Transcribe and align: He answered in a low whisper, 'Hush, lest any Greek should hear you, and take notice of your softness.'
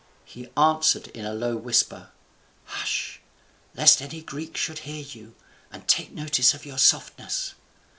He 0.25 0.49
answered 0.57 1.09
in 1.09 1.25
a 1.27 1.33
low 1.35 1.55
whisper, 1.55 2.09
'Hush, 2.65 3.21
lest 3.75 4.01
any 4.01 4.23
Greek 4.23 4.57
should 4.57 4.79
hear 4.79 5.03
you, 5.03 5.35
and 5.71 5.87
take 5.87 6.11
notice 6.11 6.55
of 6.55 6.65
your 6.65 6.79
softness.' 6.79 7.53